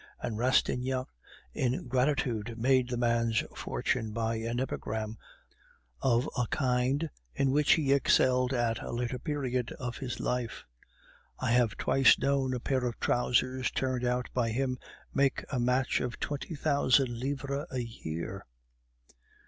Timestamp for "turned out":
13.69-14.27